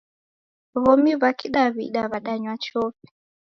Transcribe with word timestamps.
W'omi 0.83 1.13
wa 1.21 1.31
kidawida 1.39 2.01
wadanywa 2.11 2.55
chofi 2.63 3.07